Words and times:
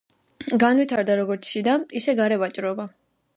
განვითარდა, 0.63 1.17
როგორც 1.19 1.51
შიდა, 1.51 1.77
ისე 2.01 2.17
გარე 2.21 2.41
ვაჭრობა. 2.45 2.89